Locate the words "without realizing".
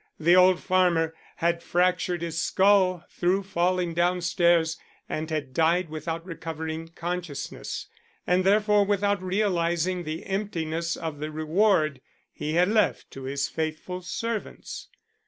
8.83-10.03